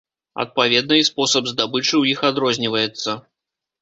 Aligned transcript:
Адпаведна 0.43 0.95
і 1.01 1.05
спосаб 1.11 1.51
здабычы 1.51 1.91
ў 1.97 2.03
іх 2.17 2.27
адрозніваецца. 2.31 3.19